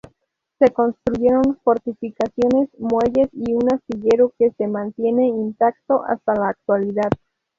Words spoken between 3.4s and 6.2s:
un astillero que se mantiene intacto